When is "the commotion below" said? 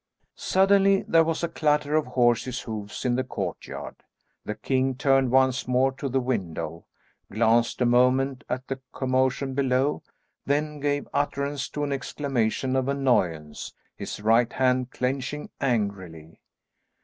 8.67-10.01